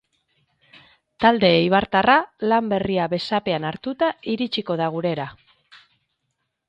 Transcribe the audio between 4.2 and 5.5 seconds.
iritsiko da gurera.